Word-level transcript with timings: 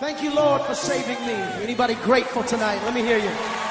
Thank 0.00 0.22
you, 0.22 0.34
Lord, 0.34 0.62
for 0.62 0.74
saving 0.74 1.26
me. 1.26 1.34
Anybody 1.62 1.94
grateful 1.94 2.42
tonight? 2.42 2.82
Let 2.86 2.94
me 2.94 3.02
hear 3.02 3.18
you. 3.18 3.69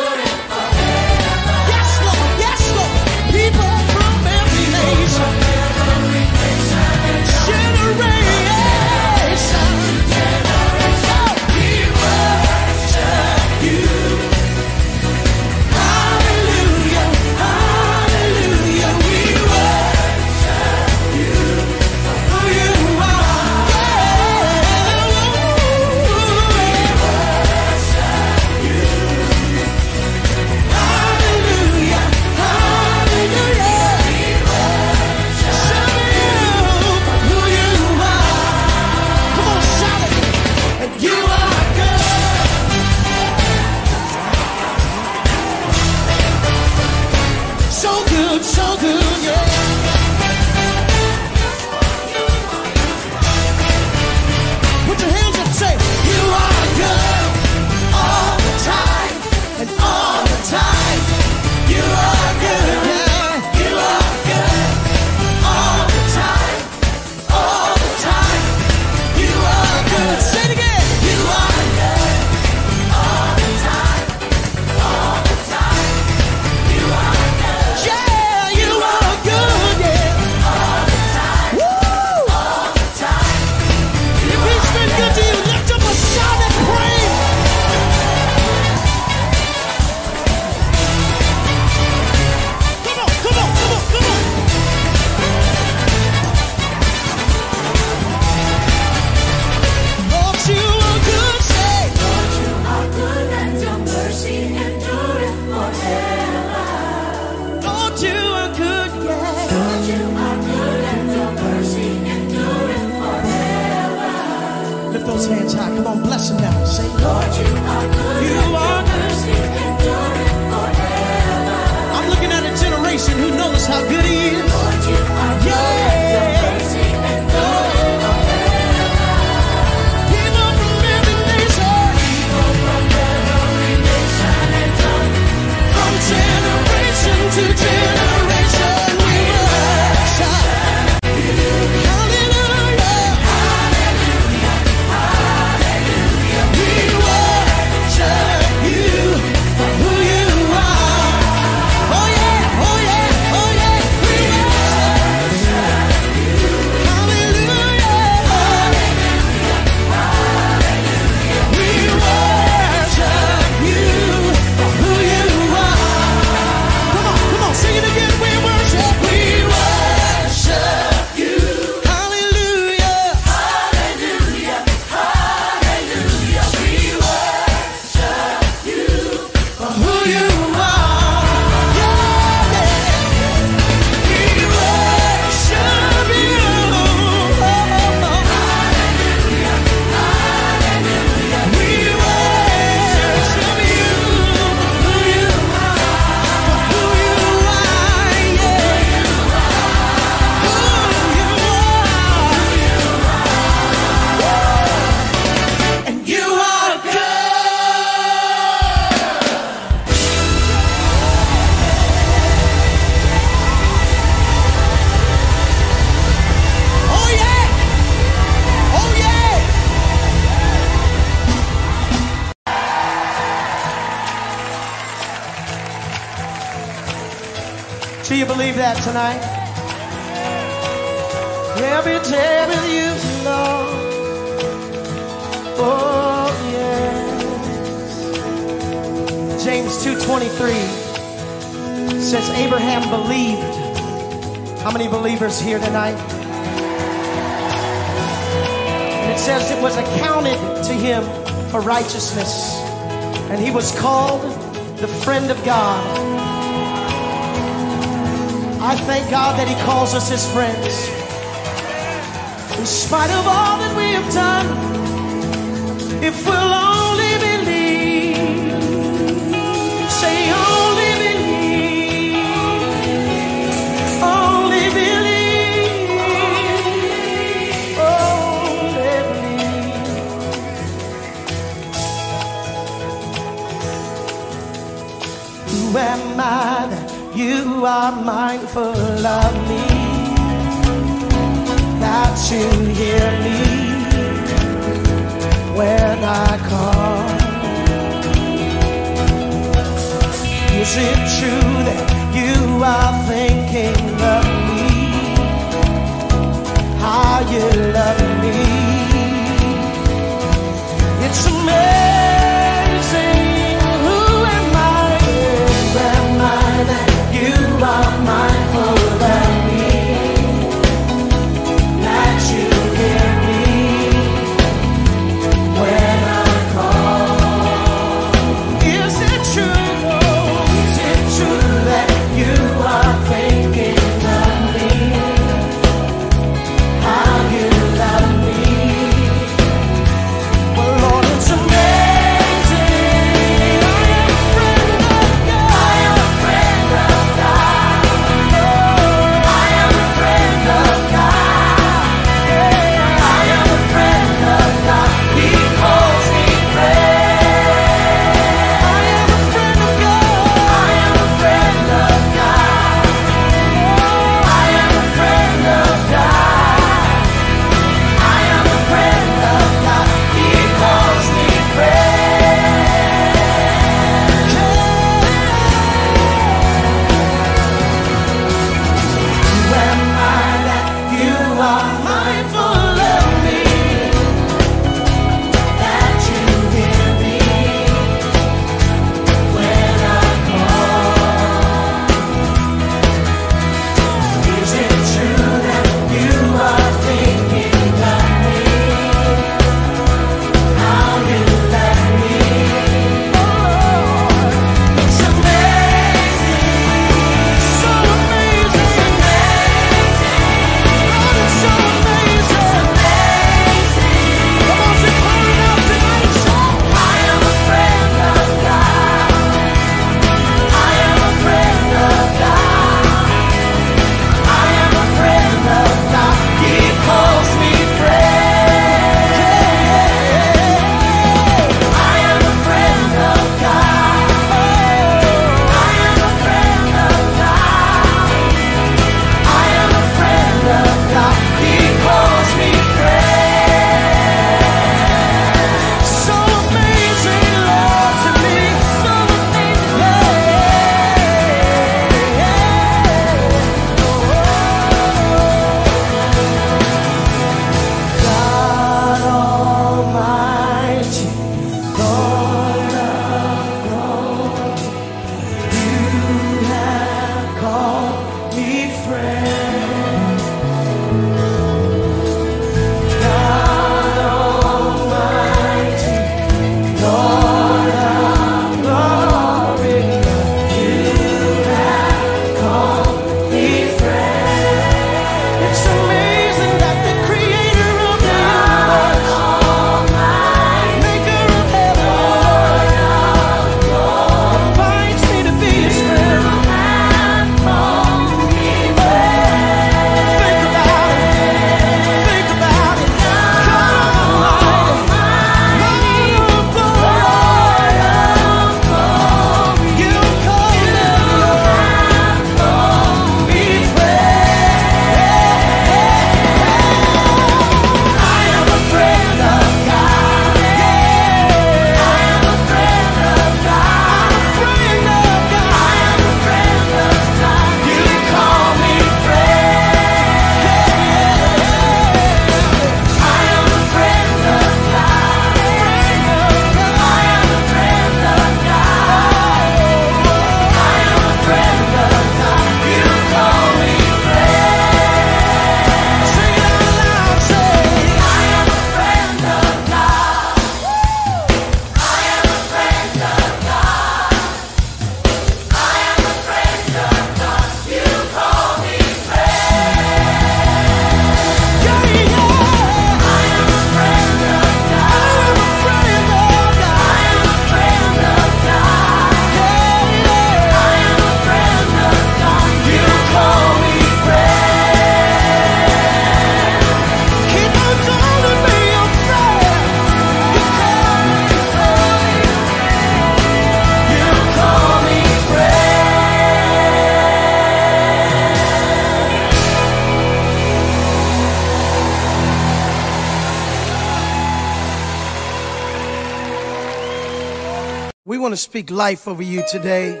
Speak 598.40 598.70
life 598.70 599.06
over 599.06 599.22
you 599.22 599.44
today. 599.50 600.00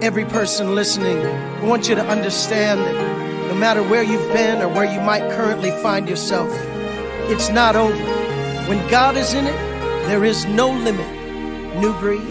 Every 0.00 0.24
person 0.24 0.74
listening, 0.74 1.18
I 1.18 1.64
want 1.64 1.90
you 1.90 1.94
to 1.94 2.06
understand 2.06 2.80
that 2.80 3.48
no 3.48 3.54
matter 3.54 3.82
where 3.82 4.02
you've 4.02 4.32
been 4.32 4.62
or 4.62 4.68
where 4.68 4.90
you 4.90 5.00
might 5.00 5.30
currently 5.32 5.70
find 5.82 6.08
yourself, 6.08 6.48
it's 7.28 7.50
not 7.50 7.76
over. 7.76 7.94
When 8.66 8.88
God 8.88 9.16
is 9.18 9.34
in 9.34 9.46
it, 9.46 9.58
there 10.08 10.24
is 10.24 10.46
no 10.46 10.70
limit. 10.70 11.06
New 11.76 11.92
breed. 12.00 12.29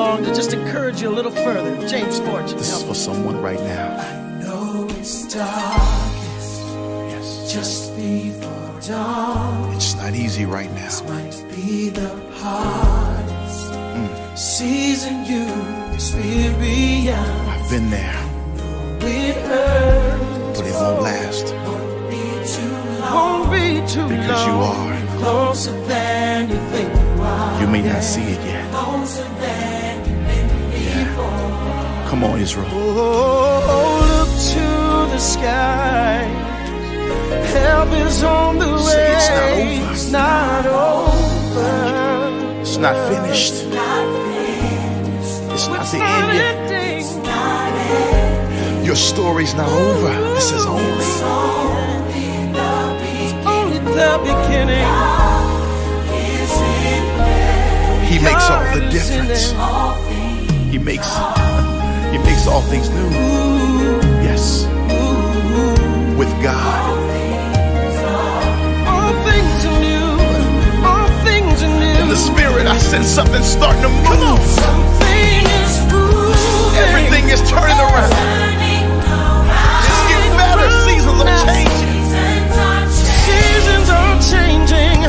Along 0.00 0.24
to 0.24 0.34
just 0.34 0.52
encourage 0.54 1.02
you 1.02 1.08
a 1.08 1.16
little 1.18 1.30
further. 1.30 1.76
James 1.86 2.18
Fortune. 2.20 2.56
This 2.56 2.72
is 2.72 2.82
for 2.82 2.94
someone 2.94 3.40
right 3.42 3.60
now. 3.60 3.88
I 3.98 4.42
know 4.42 4.86
it's 4.98 5.32
darkest 5.34 6.62
Yes. 7.12 7.52
just 7.52 7.96
before 7.96 8.80
dawn. 8.88 9.74
It's 9.74 9.94
not 9.96 10.14
easy 10.14 10.46
right 10.46 10.70
now. 10.72 10.86
This 10.86 11.02
might 11.04 11.36
be 11.54 11.90
the 11.90 12.08
hardest 12.40 13.72
mm. 13.72 14.38
season 14.38 15.24
you 15.26 15.44
experience. 15.92 17.18
I've 17.52 17.68
been 17.70 17.90
there, 17.90 18.19
Come 32.20 32.32
on, 32.32 32.38
Israel. 32.40 32.66
Oh, 32.68 32.76
oh, 32.76 32.80
oh, 33.00 33.72
oh, 33.74 33.98
look 34.12 34.28
to 34.52 34.66
the 35.14 35.18
sky. 35.18 36.20
Help 37.56 37.88
is 38.06 38.22
on 38.22 38.58
the 38.58 38.66
way. 38.66 39.16
It's 39.16 39.30
not 39.30 39.48
over. 39.56 39.92
It's 39.92 40.06
not 40.12 40.66
over. 40.66 42.60
It's 42.60 42.76
not 42.76 42.96
finished. 43.08 43.54
It's 43.54 43.64
Not 43.64 44.04
finished, 44.36 45.52
It's 45.54 45.66
not 45.68 45.86
the 45.90 45.98
not 45.98 46.28
end 46.28 46.36
yet. 46.36 46.56
ending. 46.70 47.22
not 47.22 47.72
ending. 47.72 48.84
Your 48.84 48.96
story's 48.96 49.54
not 49.54 49.68
over. 49.70 50.12
This 50.34 50.52
is 50.52 50.66
only. 50.66 50.82
It's 51.00 51.22
only 51.24 52.18
the 52.52 52.72
beginning. 53.00 53.48
Only 53.48 53.78
the 53.96 54.12
beginning. 54.28 54.88
Is 56.20 56.52
in 56.84 57.04
there. 57.16 58.04
He 58.12 58.16
makes 58.18 58.44
all 58.50 58.60
the 58.74 58.80
God 58.80 58.94
is 58.94 59.08
in 59.10 59.24
difference. 59.24 59.52
there. 59.52 59.60
All 59.62 59.94
things 60.04 60.70
He 60.70 60.78
makes. 60.78 61.08
Makes 62.40 62.52
all 62.52 62.62
things 62.62 62.88
new. 62.88 63.10
Yes. 64.24 64.64
With 66.16 66.32
God. 66.42 66.96
All 68.88 69.12
things 69.28 69.64
new. 69.84 70.08
All 70.80 71.08
things 71.20 71.62
are 71.62 71.78
new. 71.78 72.00
In 72.00 72.08
the 72.08 72.16
spirit, 72.16 72.66
I 72.66 72.78
sense 72.78 73.08
something 73.08 73.42
starting 73.42 73.82
to 73.82 73.90
move. 73.90 74.40
Something 74.40 75.44
is 75.60 75.84
moving. 75.92 76.80
Everything 76.80 77.28
is 77.28 77.42
turning 77.44 77.76
around. 77.76 78.08
turning 78.08 78.88
around. 79.04 79.84
It's 79.84 80.00
getting 80.08 80.34
better. 80.40 80.64
Seasons 80.88 81.20
are 81.20 81.44
changing. 81.44 82.08
Seasons 82.88 83.90
are 83.90 84.16
changing. 84.32 84.99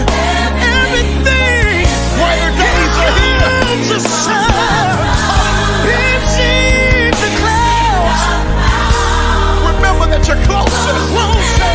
That 10.21 10.27
you're 10.27 10.45
closer. 10.45 10.93
Closer. 11.09 11.65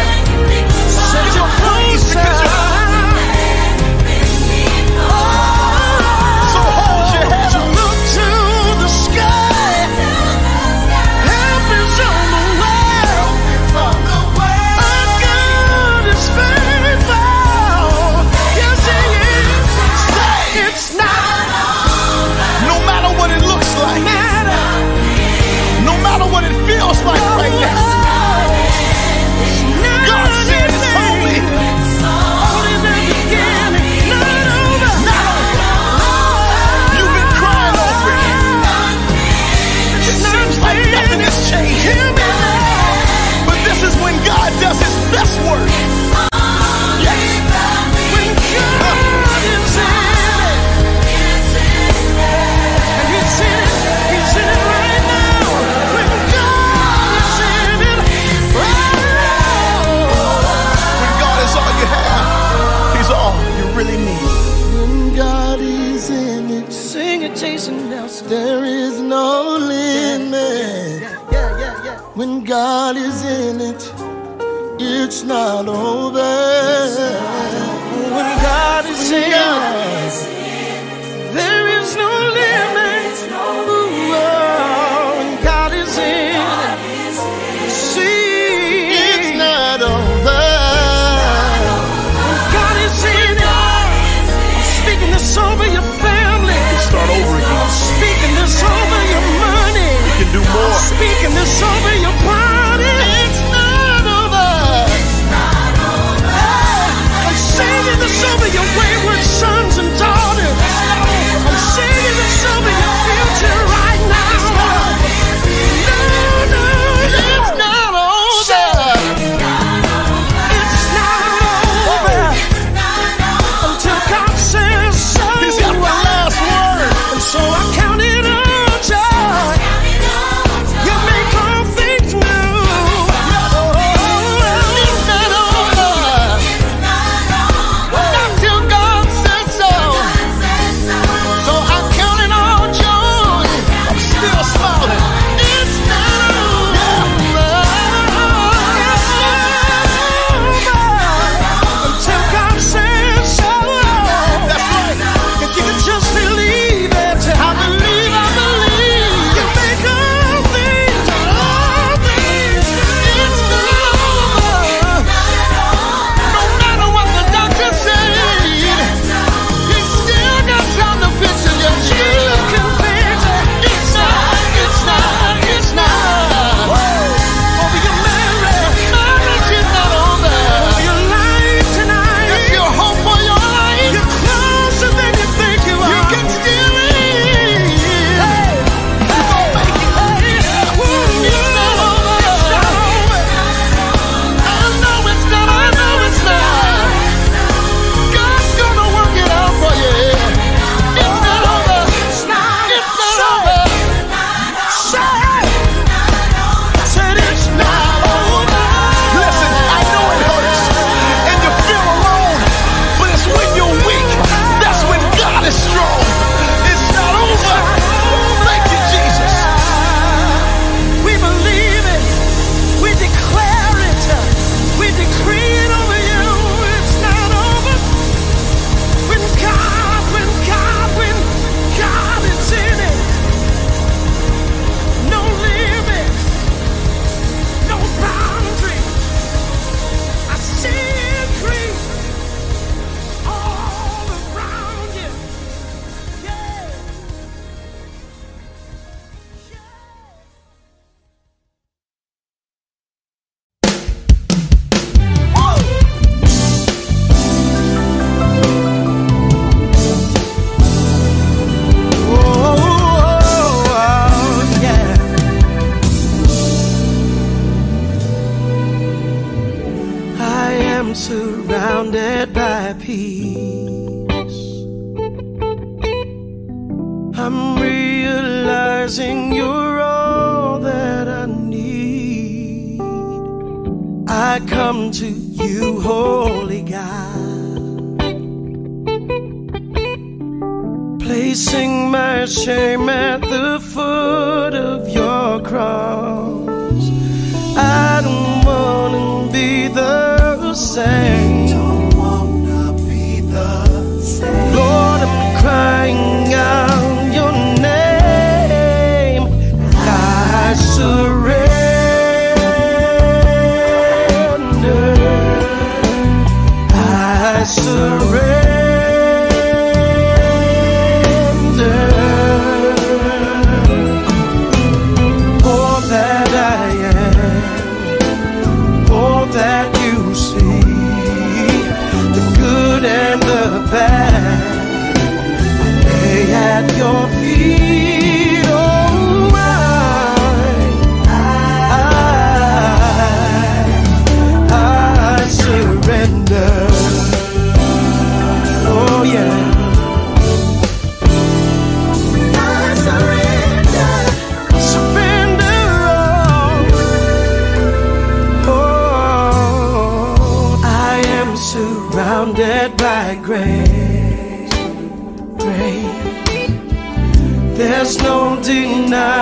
Said 1.10 1.34
you're 1.34 1.50
Praise 1.58 1.98
closer. 1.98 2.22
because 2.22 2.45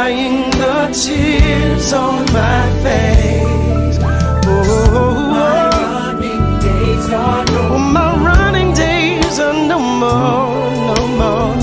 drying 0.04 0.50
the 0.50 0.92
tears 0.92 1.92
on 1.94 2.24
my 2.32 2.62
face. 2.84 3.98
Oh, 4.46 5.14
my 5.32 5.70
running 5.80 6.58
days 6.60 7.08
are 7.10 7.44
no 7.46 7.78
more. 7.78 7.78
My 7.78 8.16
running 8.28 8.74
days 8.74 9.38
are 9.38 9.66
no 9.72 9.78
more, 9.78 10.94
no 10.94 11.06
more. 11.20 11.56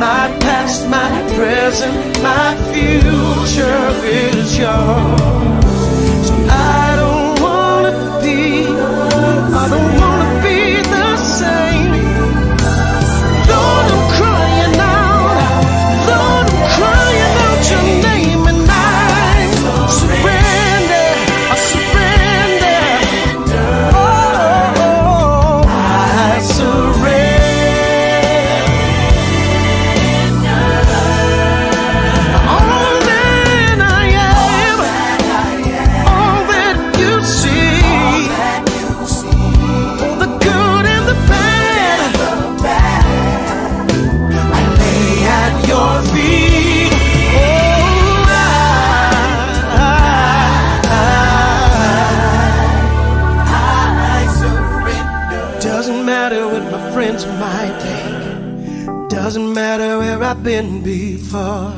My 0.00 0.24
past, 0.40 0.88
my 0.88 1.10
present, 1.36 2.22
my 2.22 2.56
future 2.72 3.90
is 4.04 4.58
yours. 4.58 5.25
been 60.62 60.82
before. 60.82 61.74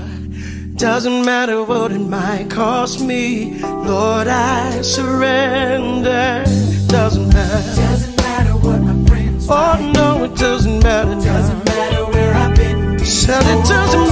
Doesn't 0.76 1.24
matter 1.24 1.64
what 1.64 1.90
it 1.90 1.98
might 1.98 2.48
cost 2.48 3.00
me, 3.00 3.60
Lord, 3.60 4.28
I 4.28 4.82
surrender. 4.82 6.44
Doesn't 6.86 7.28
matter. 7.28 7.80
Doesn't 7.82 8.16
matter 8.18 8.52
what 8.52 8.80
my 8.80 9.04
friends. 9.08 9.48
Oh 9.50 9.90
no, 9.94 10.24
it 10.26 10.36
doesn't 10.36 10.80
matter. 10.84 11.14
Doesn't 11.14 11.64
matter 11.64 12.04
where 12.12 12.32
I've 12.34 12.54
been. 12.54 12.98
Said 13.00 13.42
it 13.42 13.66
doesn't. 13.66 14.07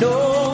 Know 0.00 0.45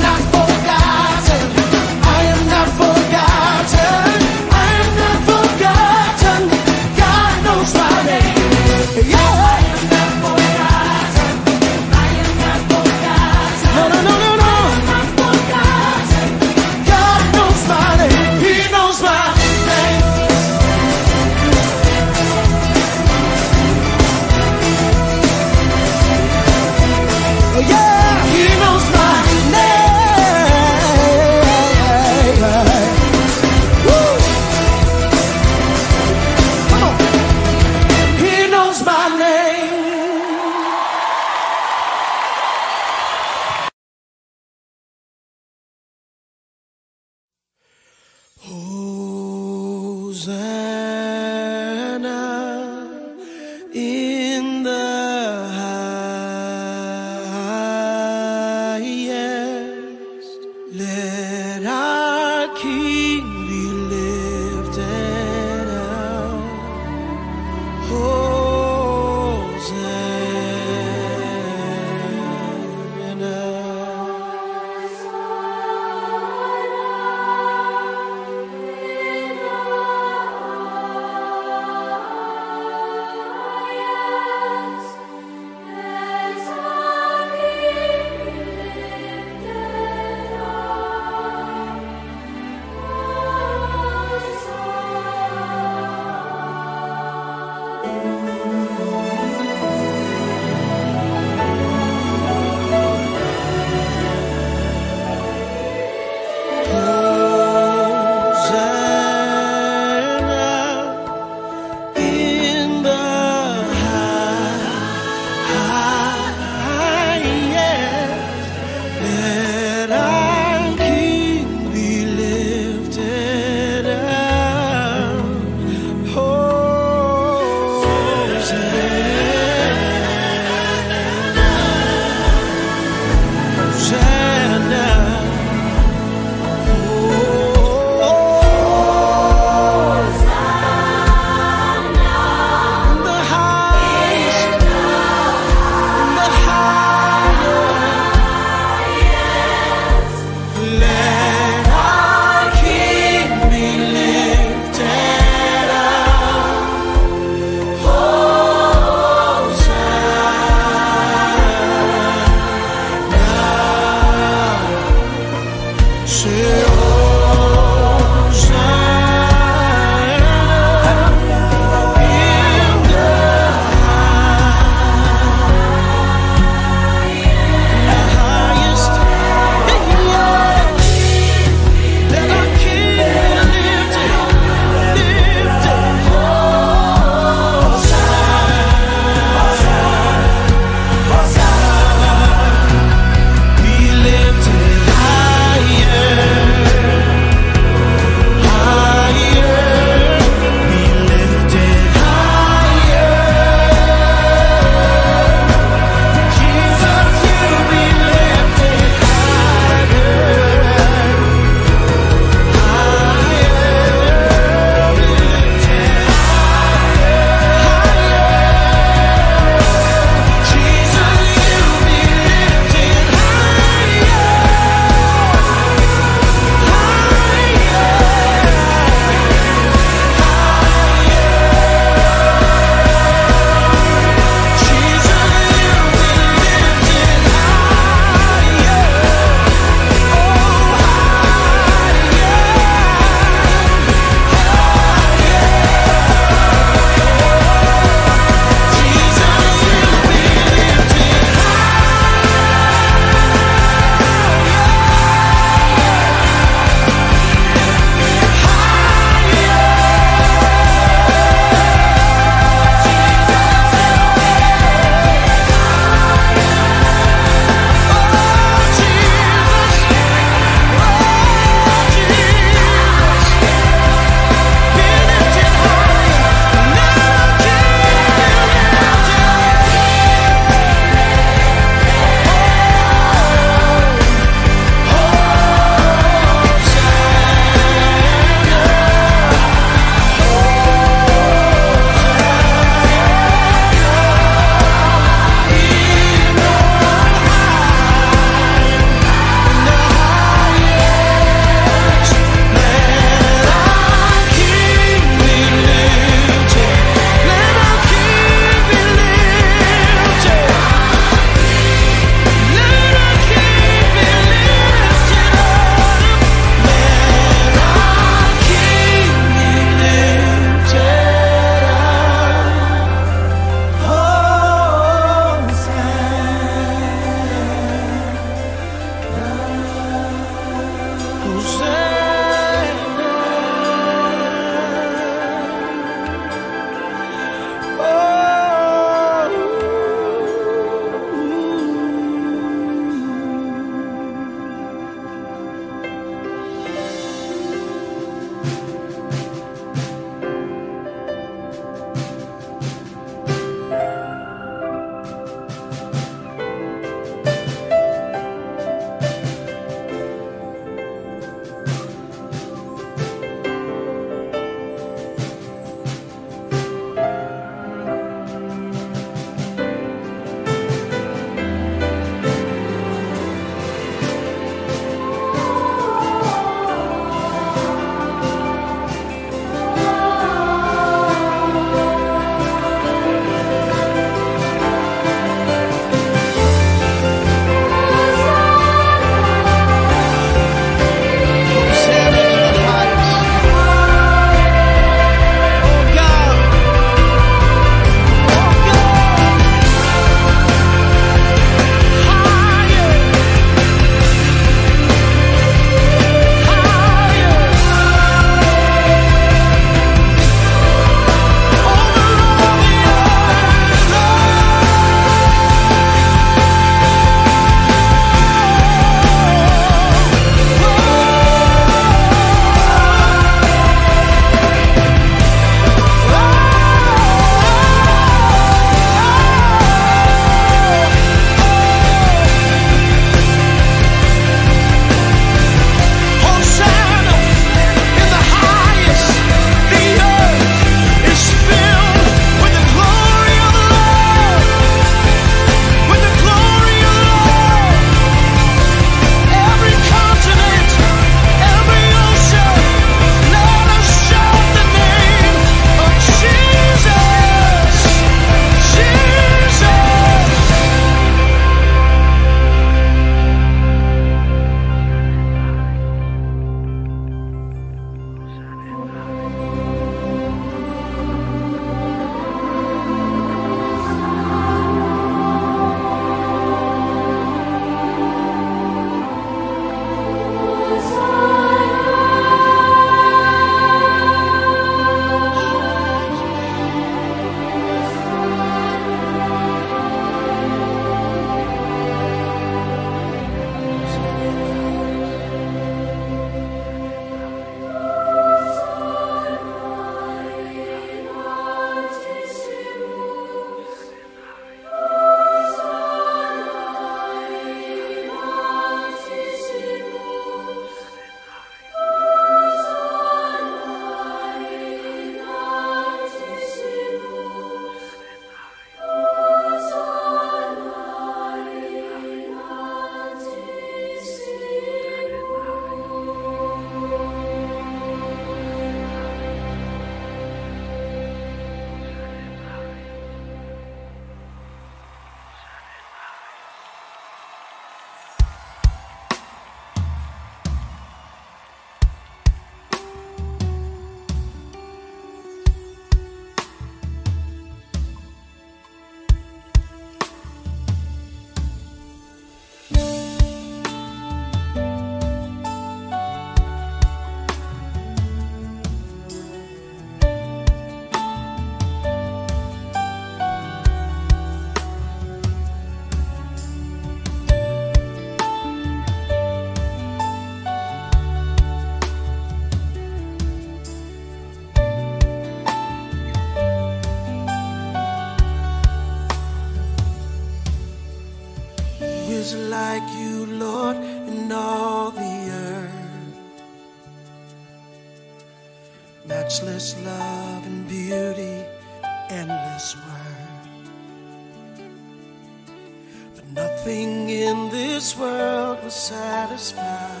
satisfied. 598.80 600.00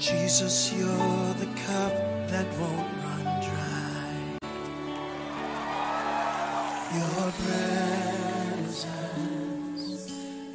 Jesus, 0.00 0.72
you're 0.72 1.34
the 1.34 1.46
cup 1.64 1.94
that 2.26 2.46
won't 2.58 2.92
run 3.04 3.24
dry. 3.40 4.38
Your 6.98 7.30
presence 7.44 8.86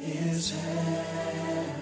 is 0.02 0.50
heaven. 0.50 1.77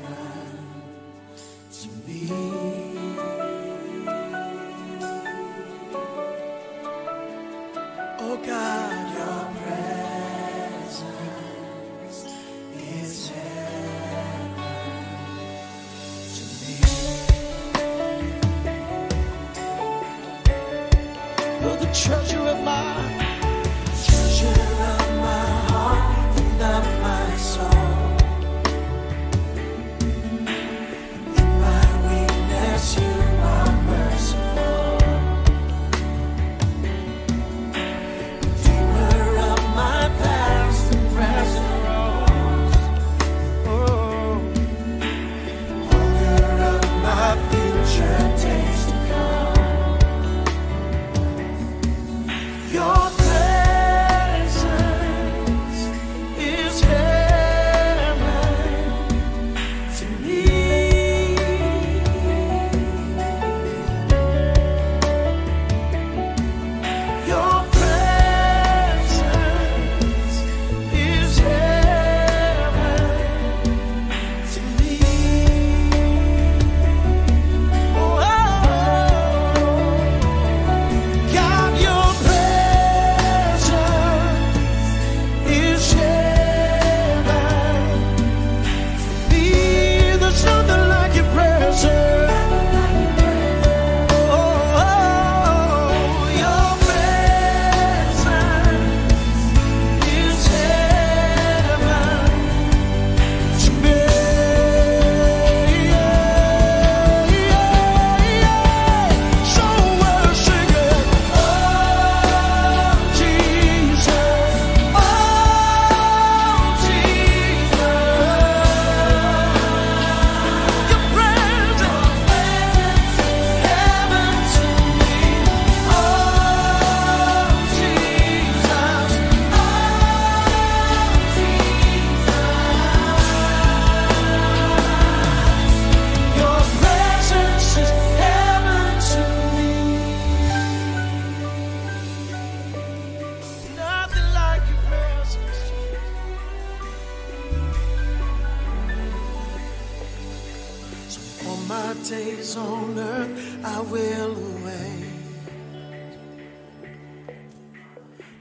I 153.69 153.81
will 153.81 154.35
wait. 154.65 155.11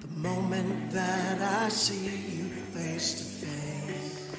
The 0.01 0.07
moment 0.15 0.91
that 0.91 1.41
I 1.41 1.69
see 1.69 2.37
you 2.37 2.45
face 2.75 3.15
to 3.15 3.23
face. 3.45 4.29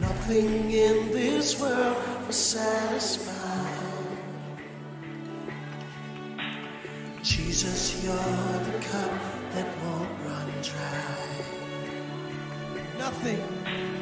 Nothing 0.00 0.70
in 0.70 1.12
this 1.12 1.60
world 1.60 1.98
will 2.24 2.32
satisfy. 2.32 3.68
Jesus, 7.22 8.02
you're 8.02 8.58
the 8.70 8.78
cup 8.88 9.12
that 9.52 9.68
won't 9.84 10.10
run 10.24 10.48
dry. 10.62 11.16
Nothing. 12.98 13.95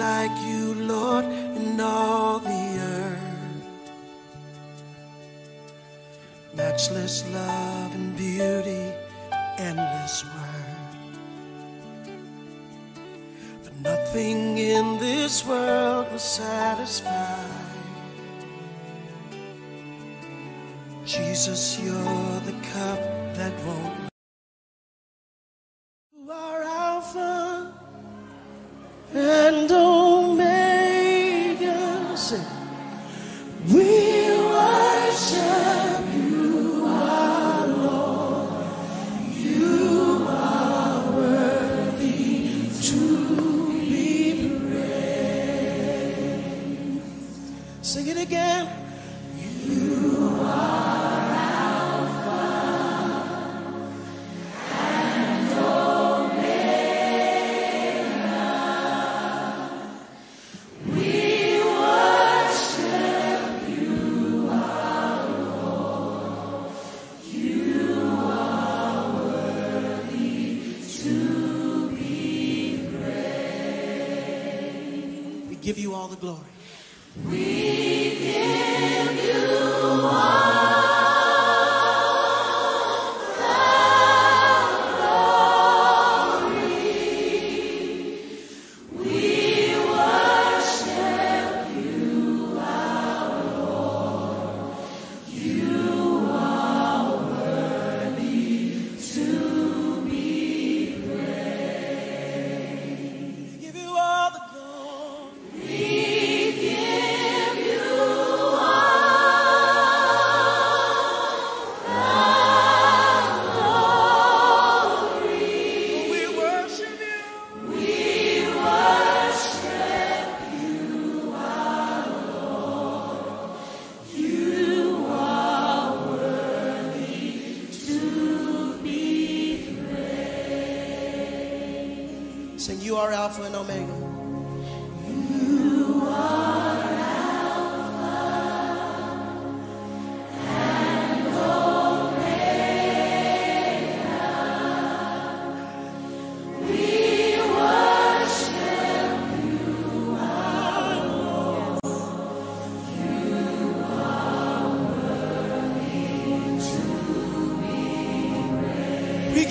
Like 0.00 0.34
you, 0.48 0.74
Lord, 0.74 1.26
in 1.26 1.78
all 1.78 2.38
the 2.38 2.64
earth? 2.96 3.80
Matchless 6.54 7.16
love 7.30 7.94
and 7.94 8.16
beauty, 8.16 8.84
endless 9.58 10.24
word. 10.24 10.90
But 13.62 13.74
nothing 13.90 14.56
in 14.56 14.98
this 14.98 15.44
world 15.44 16.10
will 16.10 16.18
satisfy. 16.18 17.44
Jesus, 21.04 21.78
you're 21.78 22.40
the 22.50 22.56
cup 22.72 23.00
that 23.36 23.52
won't. 23.66 24.09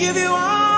Give 0.00 0.16
you 0.16 0.30
all, 0.30 0.69